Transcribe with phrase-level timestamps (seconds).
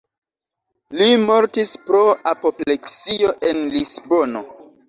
[1.01, 2.01] Li mortis pro
[2.33, 4.47] apopleksio en Lisbono.